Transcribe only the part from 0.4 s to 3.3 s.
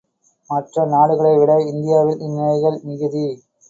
மற்ற நாடுகளைவிட இந்தியாவில் இந்நிலைகள் மிகுதி.